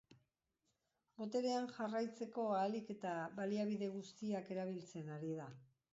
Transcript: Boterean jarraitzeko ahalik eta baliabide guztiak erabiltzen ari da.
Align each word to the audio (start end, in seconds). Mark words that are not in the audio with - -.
Boterean 1.19 1.67
jarraitzeko 1.75 2.47
ahalik 2.55 2.91
eta 2.97 3.11
baliabide 3.41 3.93
guztiak 3.99 4.51
erabiltzen 4.57 5.17
ari 5.19 5.35
da. 5.43 5.47